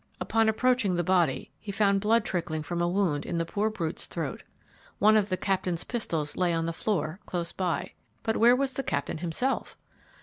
Upon 0.19 0.49
approaching 0.49 0.95
the 0.95 1.03
body 1.03 1.51
he 1.59 1.71
found 1.71 2.01
blood 2.01 2.25
trickling 2.25 2.63
from 2.63 2.81
a 2.81 2.87
wound 2.89 3.23
in 3.23 3.37
the 3.37 3.45
poor 3.45 3.69
brute's 3.69 4.07
throat. 4.07 4.41
One 4.97 5.15
of 5.15 5.29
the 5.29 5.37
Captain's 5.37 5.83
pistols 5.83 6.35
lay 6.35 6.53
on 6.55 6.65
the 6.65 6.73
floor, 6.73 7.19
close 7.27 7.51
by. 7.51 7.91
But 8.23 8.35
where 8.37 8.55
was 8.55 8.73
the 8.73 8.81
Captain 8.81 9.19
himself? 9.19 9.77